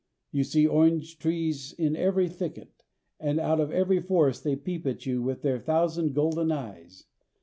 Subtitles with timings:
[0.31, 2.85] You see orange trees in every thicket,
[3.19, 7.05] and out of every forest they peep at you with their thousand golden eyes.